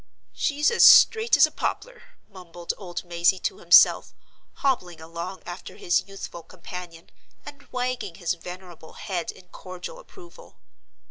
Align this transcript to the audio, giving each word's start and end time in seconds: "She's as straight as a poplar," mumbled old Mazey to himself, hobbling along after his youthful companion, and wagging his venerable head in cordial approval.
"She's 0.33 0.71
as 0.71 0.83
straight 0.83 1.37
as 1.37 1.45
a 1.45 1.51
poplar," 1.51 2.01
mumbled 2.27 2.73
old 2.75 3.03
Mazey 3.05 3.37
to 3.41 3.59
himself, 3.59 4.15
hobbling 4.53 4.99
along 4.99 5.43
after 5.45 5.75
his 5.75 6.01
youthful 6.07 6.41
companion, 6.41 7.11
and 7.45 7.61
wagging 7.71 8.15
his 8.15 8.33
venerable 8.33 8.93
head 8.93 9.29
in 9.29 9.49
cordial 9.49 9.99
approval. 9.99 10.57